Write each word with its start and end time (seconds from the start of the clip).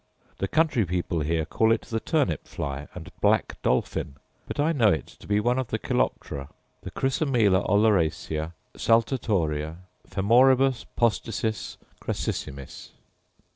The 0.39 0.47
country 0.47 0.83
people 0.83 1.19
here 1.19 1.45
call 1.45 1.71
it 1.71 1.81
the 1.83 1.99
turnip 1.99 2.47
fly 2.47 2.87
and 2.95 3.11
black 3.21 3.61
dolphin; 3.61 4.15
but 4.47 4.59
I 4.59 4.71
know 4.71 4.87
it 4.91 5.05
to 5.05 5.27
be 5.27 5.39
one 5.39 5.59
of 5.59 5.67
the 5.67 5.77
coleoptera; 5.77 6.49
the 6.81 6.89
'chrysomela 6.89 7.63
oleracea, 7.69 8.53
saltatoria, 8.75 9.77
femoribus 10.09 10.87
posficis 10.97 11.77
crassissimis. 12.01 12.89